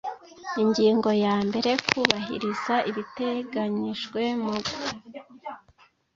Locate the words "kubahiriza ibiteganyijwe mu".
1.87-4.55